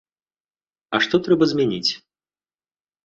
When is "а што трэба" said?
0.97-1.43